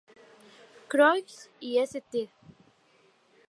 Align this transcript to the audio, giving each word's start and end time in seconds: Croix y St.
Croix 0.89 1.19
y 1.61 1.77
St. 1.77 2.27